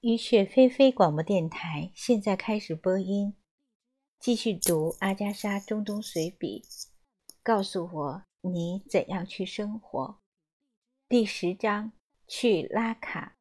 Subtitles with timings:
[0.00, 3.34] 雨雪霏霏广播电台现在开始播音，
[4.20, 6.64] 继续读阿加莎中东随笔。
[7.42, 10.20] 告诉我你怎样去生活。
[11.08, 11.90] 第十章，
[12.28, 13.34] 去拉卡。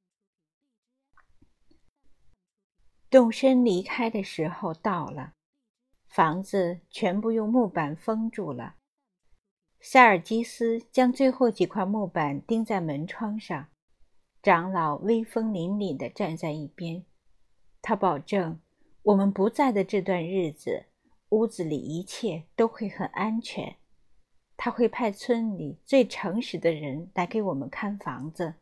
[3.12, 5.34] 动身离开的时候到了，
[6.08, 8.78] 房子全部用木板封住了。
[9.80, 13.70] 塞尔基斯将最后几块木板钉在门窗上。
[14.48, 17.04] 长老威风凛凛地站在一边，
[17.82, 18.62] 他保证，
[19.04, 20.86] 我们不在的这段日子，
[21.32, 23.76] 屋子里一切都会很安全。
[24.56, 28.54] 他会派村里最诚实的人来给我们看房子，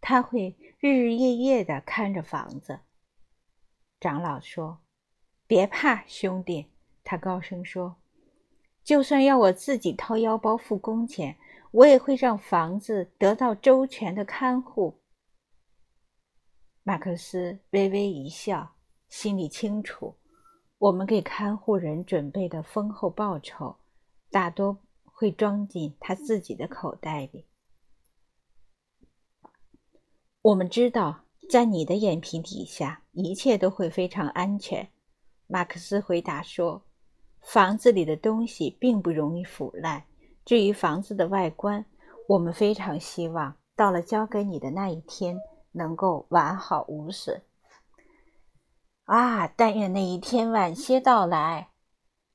[0.00, 2.80] 他会日日夜夜地看着房子。
[4.00, 4.80] 长老说
[5.46, 6.66] ：“别怕，兄弟。”
[7.04, 7.94] 他高声说
[8.82, 11.36] ：“就算要我自己掏腰包付工钱，
[11.70, 14.98] 我也会让房子得到周全的看护。”
[16.84, 18.74] 马克思微微一笑，
[19.08, 20.16] 心里清楚，
[20.78, 23.76] 我们给看护人准备的丰厚报酬，
[24.32, 27.46] 大多会装进他自己的口袋里。
[30.42, 34.90] 我们知道，在你的眼皮底下，一切都会非常安全。
[35.46, 36.82] 马克思回答说
[37.42, 40.02] ：“房子里的东西并不容易腐烂。
[40.44, 41.86] 至于房子的外观，
[42.26, 45.38] 我们非常希望到了交给你的那一天。”
[45.72, 47.42] 能够完好无损
[49.04, 49.46] 啊！
[49.46, 51.70] 但愿那一天晚些到来。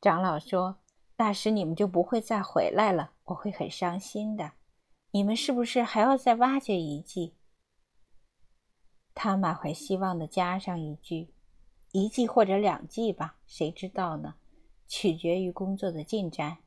[0.01, 0.77] 长老说
[1.17, 4.51] ：“那时你们就不会再回来了，我会很伤心的。
[5.11, 7.35] 你们是不是还要再挖掘一季？”
[9.15, 11.33] 他满怀希望的加上一句
[11.93, 14.35] ：“一季或者两季吧，谁知道呢？
[14.87, 16.57] 取决于工作的进展。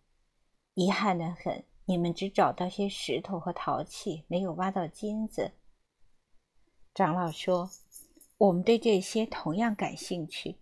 [0.74, 5.52] 遗憾的很，你们只找到些石头和陶器，没有挖到金子。”
[7.00, 7.70] 长老说
[8.36, 10.56] ：“我们对这些同样感兴趣。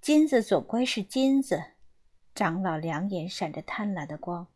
[0.00, 1.62] 金子总归是金子。”
[2.34, 4.46] 长老两眼闪着贪婪的光。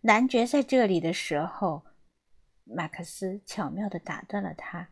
[0.00, 1.84] 男爵在这里的时候，
[2.64, 4.88] 马克思巧妙地打断了他：“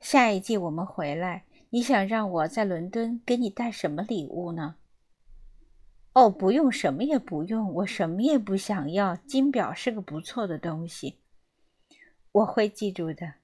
[0.00, 4.74] 下一季我们回来，你想让我在伦敦给你带什么礼物呢
[6.14, 9.14] ？”“哦，不用，什么也不用，我什么也不想要。
[9.14, 11.20] 金表是个不错的东西，
[12.32, 13.34] 我会记住的。”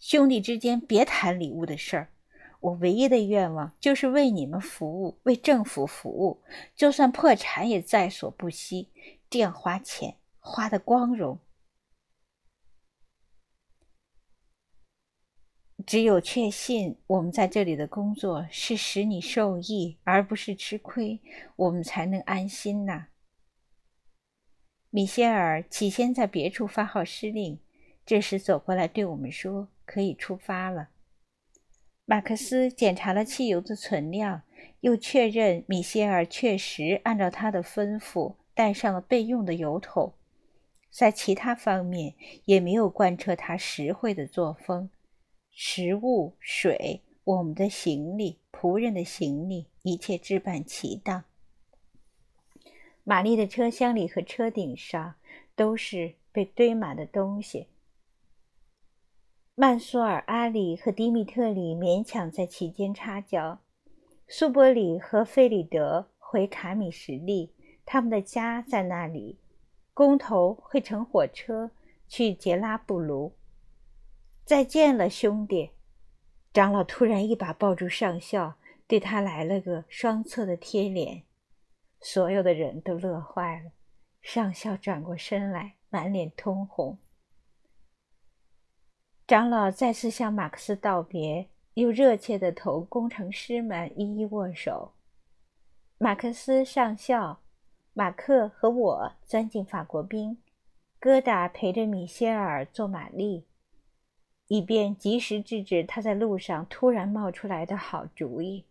[0.00, 2.10] 兄弟之间别谈礼物的事儿。
[2.60, 6.42] 我唯一的愿望就是为你们服务，为政府服务，
[6.74, 8.88] 就算破产也在所不惜。
[9.30, 11.38] 这样花钱花的光荣。
[15.86, 21.18] 只有确信我们在这里的工作是使你受益，而不是吃亏，
[21.56, 23.06] 我们才能安心呐。
[24.90, 27.58] 米歇尔起先在别处发号施令，
[28.04, 29.68] 这时走过来对我们说。
[29.90, 30.90] 可以出发了。
[32.04, 34.42] 马克思检查了汽油的存量，
[34.82, 40.14] 又确认米歇尔确实按照他的吩咐带上了备用的油桶，
[40.92, 42.14] 在其他方面
[42.44, 44.88] 也没有贯彻他实惠的作风。
[45.50, 51.24] 食物、水、我们的行李、仆人的行李，一切置办齐当。
[53.02, 55.16] 玛丽的车厢里和车顶上
[55.56, 57.66] 都是被堆满的东西。
[59.60, 63.58] 曼苏尔、阿里和迪米特里勉强在其间插脚。
[64.26, 67.52] 苏伯里和费里德回卡米什利，
[67.84, 69.38] 他们的家在那里。
[69.92, 71.70] 工头会乘火车
[72.08, 73.34] 去杰拉布卢。
[74.46, 75.72] 再见了，兄弟！
[76.54, 78.54] 长老突然一把抱住上校，
[78.86, 81.24] 对他来了个双侧的贴脸。
[82.00, 83.72] 所有的人都乐坏了。
[84.22, 86.96] 上校转过身来，满脸通红。
[89.30, 94.90] 长老再次向马克思道别，又热切地同工程师们一一握手。
[95.98, 97.38] 马克思上校、
[97.92, 100.36] 马克和我钻进法国兵，
[101.00, 103.44] 疙瘩陪着米歇尔坐马力，
[104.48, 108.64] 以便及时制止他在路上突然冒出来的好主意。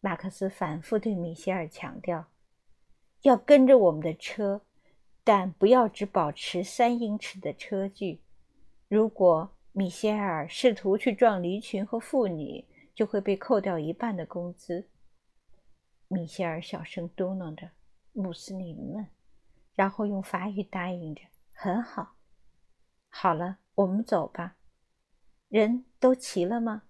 [0.00, 2.24] 马克思反复对米歇尔强调，
[3.22, 4.62] 要跟着我们的车，
[5.22, 8.18] 但不要只保持三英尺的车距。
[8.88, 14.88] 如果米歇尔试图去撞驴群和妇女，就会被扣掉一半的工资。
[16.06, 17.72] 米歇尔小声嘟囔着
[18.14, 19.08] ：“穆斯林们。”
[19.74, 21.22] 然后用法语答应着
[21.52, 22.14] ：“很好，
[23.08, 24.54] 好了，我们走吧。”
[25.50, 26.84] 人都齐了吗？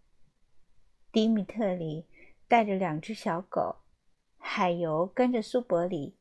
[1.10, 2.06] 迪米特里
[2.46, 3.76] 带着两只小狗，
[4.36, 6.18] 海尤跟着苏伯里。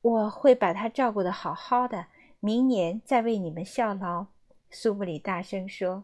[0.00, 2.06] 我会把他照顾的好好的。
[2.44, 4.26] 明年再为你们效劳，
[4.68, 6.02] 苏布里大声说。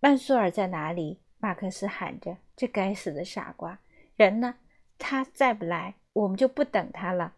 [0.00, 1.20] 曼苏尔在哪里？
[1.38, 3.78] 马克思喊着：“这该死的傻瓜！
[4.16, 4.56] 人呢？
[4.98, 7.36] 他再不来，我们就不等他了。”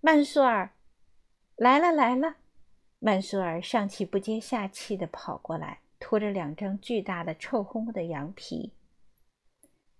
[0.00, 0.70] 曼苏尔，
[1.56, 2.36] 来了来了！
[2.98, 8.72] 曼苏尔上气不接下气地跑过来，拖着两张巨大的、臭烘烘的羊皮。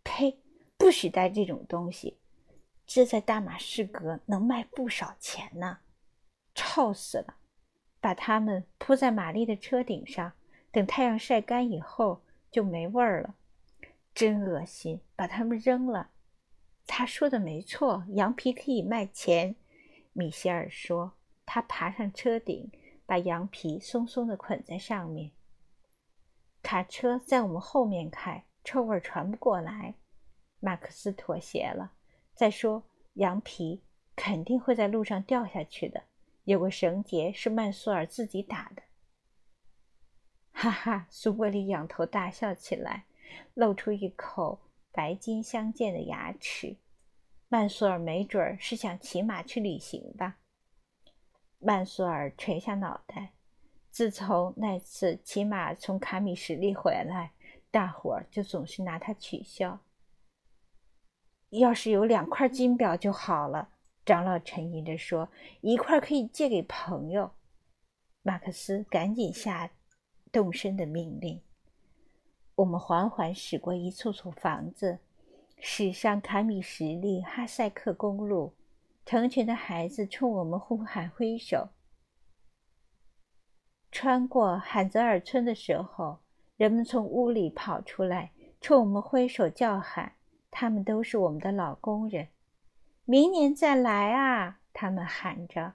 [0.03, 0.39] 呸！
[0.79, 2.17] 不许带这种东西，
[2.87, 5.79] 这在大马士革能卖不少钱呢。
[6.55, 7.37] 臭死了！
[8.01, 10.33] 把它们铺在玛丽的车顶上。
[10.71, 13.35] 等太阳晒干以后就没味儿了，
[14.15, 15.01] 真恶心！
[15.15, 16.11] 把它们扔了。
[16.87, 19.57] 他说的没错，羊皮可以卖钱。
[20.13, 21.13] 米歇尔说。
[21.45, 22.71] 他爬上车顶，
[23.05, 25.33] 把羊皮松松的捆在上面。
[26.63, 29.97] 卡车在我们后面开，臭味传不过来。
[30.61, 31.93] 马克思妥协了。
[32.35, 32.83] 再说，
[33.15, 33.83] 羊皮
[34.17, 36.05] 肯定会在路上掉下去的。
[36.45, 38.83] 有个绳结是曼苏尔自己打的。
[40.51, 43.05] 哈哈，苏波利仰头大笑起来，
[43.55, 46.77] 露出一口白金相间的牙齿。
[47.49, 50.39] 曼苏尔没准儿是想骑马去旅行吧？
[51.59, 53.33] 曼苏尔垂下脑袋。
[53.91, 57.33] 自从那次骑马从卡米什利回来，
[57.71, 59.79] 大伙儿就总是拿他取笑。
[61.59, 63.69] 要是有两块金表就好了，
[64.05, 65.29] 长老沉吟着说
[65.63, 67.33] ：“一块可以借给朋友。”
[68.23, 69.71] 马克思赶紧下。
[70.33, 71.43] 动身的命令。
[72.55, 74.99] 我们缓缓驶过一簇簇房子，
[75.59, 78.55] 驶上卡米什利哈塞克公路。
[79.05, 81.69] 成群的孩子冲我们呼喊挥手。
[83.91, 86.21] 穿过罕泽尔村的时候，
[86.57, 90.15] 人们从屋里跑出来，冲我们挥手叫喊。
[90.53, 92.29] 他们都是我们的老工人。
[93.05, 94.61] 明年再来啊！
[94.73, 95.75] 他们喊着，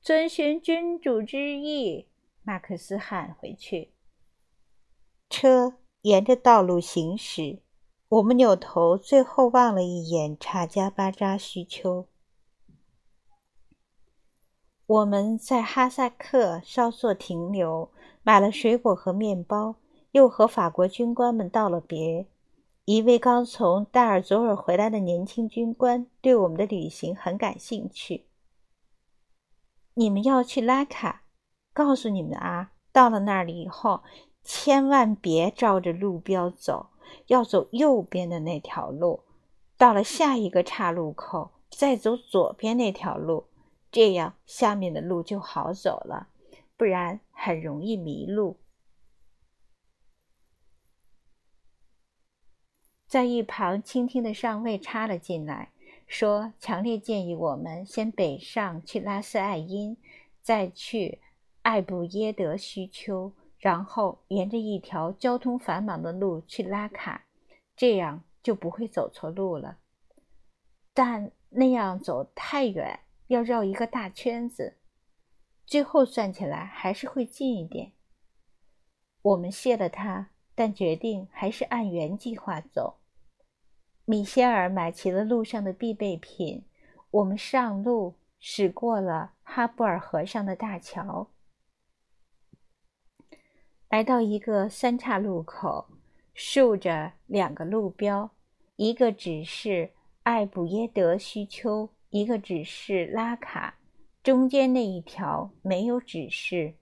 [0.00, 2.08] 遵循君主之意。
[2.42, 3.92] 马克思喊回去。
[5.28, 7.60] 车沿着道路行驶，
[8.08, 12.06] 我们扭头，最后望了一眼查加巴扎须丘。
[14.86, 17.90] 我们在哈萨克稍作停留，
[18.22, 19.76] 买了水果和面包，
[20.12, 22.26] 又和法国军官们道了别。
[22.86, 28.26] 一位刚从戴尔佐尔回来的年轻军官对我们的旅行很感兴趣。
[29.94, 31.22] 你们要去拉卡？
[31.72, 34.02] 告诉你们啊，到了那里以后，
[34.42, 36.88] 千万别照着路标走，
[37.28, 39.20] 要走右边的那条路。
[39.78, 43.46] 到了下一个岔路口，再走左边那条路，
[43.90, 46.28] 这样下面的路就好走了，
[46.76, 48.58] 不然很容易迷路。
[53.14, 55.70] 在一旁倾听的上尉插了进来，
[56.08, 59.96] 说：“强烈建议我们先北上去拉斯艾因，
[60.42, 61.20] 再去。”
[61.62, 67.26] 艾布耶德须丘，然后沿着一条交通繁忙的路去拉卡，
[67.76, 69.78] 这样就不会走错路了。
[70.92, 74.78] 但那样走太远，要绕一个大圈子，
[75.64, 77.92] 最后算起来还是会近一点。
[79.22, 82.96] 我们谢了他，但决定还是按原计划走。
[84.06, 86.62] 米歇尔买齐了路上的必备品，
[87.10, 91.30] 我们上路，驶过了哈布尔河上的大桥。
[93.88, 95.86] 来到一个三岔路口，
[96.34, 98.30] 竖着两个路标，
[98.76, 99.92] 一个指示
[100.24, 103.78] 艾布耶德须丘，一个指示拉卡。
[104.22, 106.74] 中间那一条没有指示。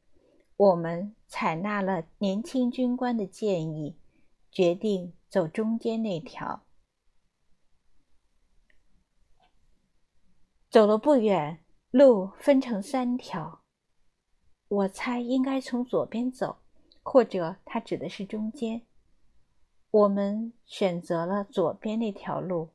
[0.56, 3.96] 我们采纳了年轻军官的建议，
[4.50, 6.64] 决定走中间那条。
[10.72, 13.60] 走了不远，路分成三条，
[14.68, 16.60] 我猜应该从左边走。
[17.02, 18.80] 或者他指的是中间。
[19.90, 22.70] 我们选择了左边那条路。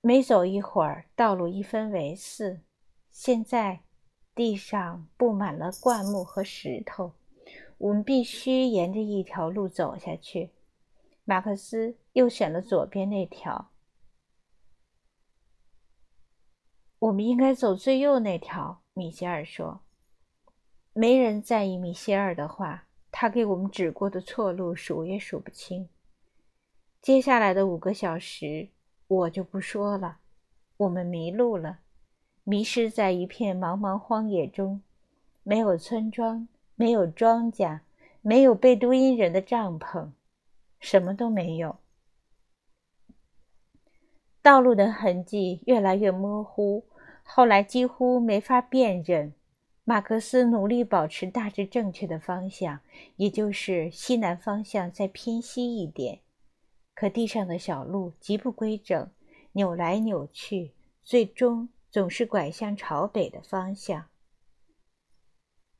[0.00, 2.60] 没走一会儿，道路一分为四。
[3.10, 3.80] 现在
[4.32, 7.14] 地上布满了灌木和石头，
[7.78, 10.50] 我们必须沿着一条路走下去。
[11.24, 13.69] 马克思又选了左边那条。
[17.00, 19.80] 我们应该走最右那条，米歇尔说。
[20.92, 25.88] 没人在意米歇尔的话，他给我们指过的错路数也数不清。
[27.00, 28.68] 接下来的五个小时，
[29.06, 30.18] 我就不说了。
[30.76, 31.78] 我们迷路了，
[32.44, 34.82] 迷失在一片茫茫荒野中，
[35.42, 37.80] 没有村庄，没有庄稼，
[38.20, 40.10] 没有贝都因人的帐篷，
[40.78, 41.76] 什么都没有。
[44.42, 46.84] 道路的痕迹越来越模糊，
[47.32, 49.32] 后来几乎没法辨认。
[49.84, 52.80] 马克思努力保持大致正确的方向，
[53.16, 56.18] 也就是西南方向再偏西一点。
[56.92, 59.08] 可地上的小路极不规整，
[59.52, 60.72] 扭来扭去，
[61.04, 64.09] 最终总是拐向朝北的方向。